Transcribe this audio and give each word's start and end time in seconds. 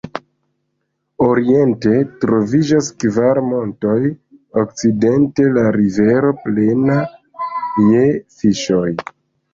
Oriente 1.25 1.91
troviĝas 2.23 2.89
kvar 3.03 3.41
montoj, 3.51 3.99
okcidente 4.65 5.45
la 5.59 5.67
rivero 5.79 6.35
plena 6.47 6.97
je 7.93 8.05
fiŝoj. 8.41 8.87